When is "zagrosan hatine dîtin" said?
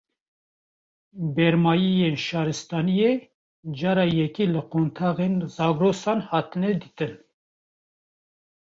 5.55-7.13